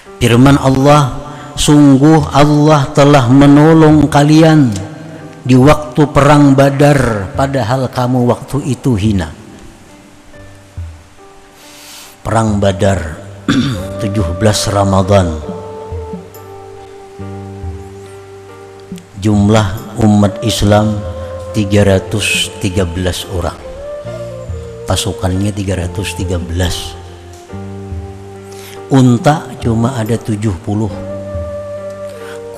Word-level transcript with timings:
Firman 0.00 0.56
Allah, 0.56 1.16
sungguh 1.56 2.32
Allah 2.32 2.88
telah 2.96 3.28
menolong 3.28 4.08
kalian 4.08 4.72
di 5.44 5.56
waktu 5.56 6.08
perang 6.08 6.56
Badar 6.56 7.32
padahal 7.36 7.88
kamu 7.88 8.28
waktu 8.28 8.64
itu 8.64 8.96
hina. 8.96 9.28
Perang 12.20 12.60
Badar 12.60 13.16
17 14.04 14.40
Ramadan. 14.72 15.40
Jumlah 19.20 20.00
umat 20.00 20.40
Islam 20.44 20.96
313 21.52 23.36
orang. 23.36 23.58
Pasukannya 24.88 25.52
313 25.52 26.99
Unta 28.90 29.46
cuma 29.62 29.94
ada 29.94 30.18
70 30.18 30.50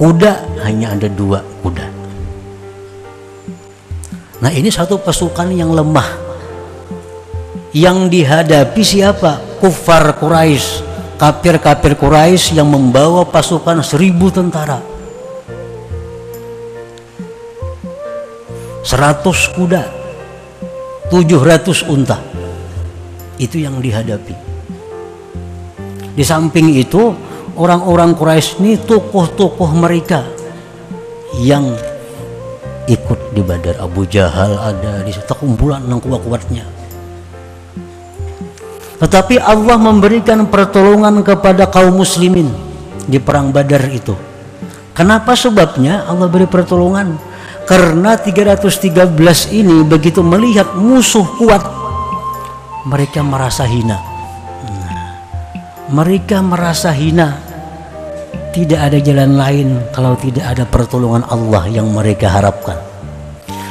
Kuda 0.00 0.32
hanya 0.64 0.96
ada 0.96 1.08
dua 1.12 1.44
kuda 1.60 1.86
Nah 4.42 4.50
ini 4.50 4.72
satu 4.72 4.96
pasukan 4.96 5.52
yang 5.52 5.76
lemah 5.76 6.08
Yang 7.76 7.98
dihadapi 8.10 8.82
siapa? 8.82 9.52
kufar 9.62 10.18
Quraisy, 10.18 10.82
kafir-kafir 11.22 11.94
Quraisy 11.94 12.58
yang 12.58 12.66
membawa 12.66 13.22
pasukan 13.22 13.78
seribu 13.86 14.26
tentara. 14.34 14.82
Seratus 18.82 19.46
kuda, 19.54 19.86
tujuh 21.14 21.38
ratus 21.38 21.86
unta. 21.86 22.18
Itu 23.38 23.62
yang 23.62 23.78
dihadapi. 23.78 24.51
Di 26.12 26.24
samping 26.24 26.76
itu, 26.76 27.12
orang-orang 27.56 28.12
Quraisy 28.12 28.60
ini 28.60 28.76
tokoh-tokoh 28.80 29.70
mereka 29.76 30.24
yang 31.40 31.72
ikut 32.88 33.32
di 33.32 33.40
Badar 33.40 33.80
Abu 33.80 34.04
Jahal 34.04 34.58
ada 34.58 35.00
di 35.00 35.14
situ 35.14 35.32
kumpulan 35.38 35.80
yang 35.88 36.02
kuat-kuatnya 36.02 36.82
tetapi 39.02 39.42
Allah 39.42 39.74
memberikan 39.82 40.46
pertolongan 40.46 41.26
kepada 41.26 41.66
kaum 41.66 41.98
muslimin 41.98 42.46
di 43.02 43.18
perang 43.18 43.50
Badar 43.50 43.82
itu. 43.90 44.14
Kenapa 44.94 45.34
sebabnya 45.34 46.06
Allah 46.06 46.30
beri 46.30 46.46
pertolongan? 46.46 47.18
Karena 47.66 48.14
313 48.14 49.10
ini 49.50 49.82
begitu 49.82 50.22
melihat 50.22 50.78
musuh 50.78 51.26
kuat 51.34 51.66
mereka 52.86 53.26
merasa 53.26 53.66
hina. 53.66 54.11
Mereka 55.92 56.40
merasa 56.40 56.90
hina. 56.96 57.36
Tidak 58.52 58.80
ada 58.80 58.96
jalan 59.00 59.36
lain 59.36 59.68
kalau 59.92 60.16
tidak 60.16 60.44
ada 60.44 60.64
pertolongan 60.68 61.24
Allah 61.28 61.68
yang 61.68 61.88
mereka 61.88 62.28
harapkan. 62.28 62.76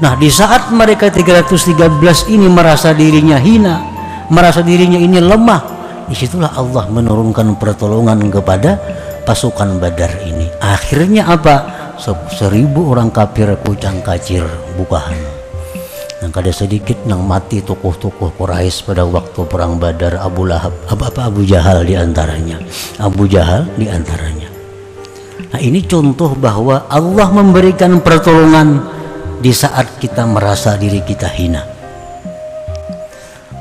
Nah, 0.00 0.16
di 0.16 0.32
saat 0.32 0.72
mereka 0.72 1.12
313 1.12 2.32
ini 2.32 2.48
merasa 2.48 2.96
dirinya 2.96 3.36
hina, 3.36 3.84
merasa 4.32 4.64
dirinya 4.64 4.96
ini 4.96 5.20
lemah 5.20 5.82
di 6.08 6.14
situlah 6.16 6.52
Allah 6.56 6.88
menurunkan 6.92 7.56
pertolongan 7.56 8.28
kepada 8.28 8.76
pasukan 9.22 9.78
Badar 9.78 10.12
ini 10.26 10.50
akhirnya 10.58 11.30
apa 11.30 11.54
seribu 12.36 12.90
orang 12.90 13.08
kafir 13.14 13.54
kucang 13.62 14.02
kacir 14.02 14.42
bukahan 14.74 15.16
yang 16.22 16.30
kada 16.30 16.54
sedikit 16.54 16.94
yang 17.04 17.26
mati 17.26 17.58
tokoh-tokoh 17.60 18.38
Quraisy 18.38 18.86
pada 18.86 19.02
waktu 19.02 19.42
perang 19.50 19.76
Badar 19.82 20.22
Abu 20.22 20.46
Lahab 20.46 20.70
apa, 20.86 21.10
apa 21.10 21.20
Abu 21.26 21.42
Jahal 21.42 21.82
di 21.82 21.98
antaranya 21.98 22.62
Abu 23.02 23.26
Jahal 23.26 23.66
di 23.74 23.90
antaranya 23.90 24.46
nah 25.50 25.58
ini 25.58 25.82
contoh 25.84 26.32
bahwa 26.38 26.86
Allah 26.86 27.28
memberikan 27.34 27.98
pertolongan 27.98 28.92
di 29.42 29.50
saat 29.50 29.98
kita 29.98 30.22
merasa 30.22 30.78
diri 30.78 31.02
kita 31.02 31.26
hina. 31.26 31.66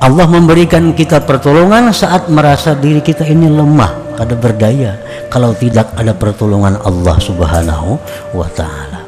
Allah 0.02 0.30
memberikan 0.30 0.94
kita 0.94 1.26
pertolongan 1.26 1.90
saat 1.90 2.30
merasa 2.30 2.78
diri 2.78 3.02
kita 3.02 3.26
ini 3.26 3.50
lemah, 3.50 4.18
kada 4.18 4.38
berdaya 4.38 4.98
kalau 5.34 5.58
tidak 5.58 5.90
ada 5.98 6.14
pertolongan 6.14 6.78
Allah 6.86 7.18
Subhanahu 7.18 7.98
wa 8.38 8.50
taala. 8.54 9.01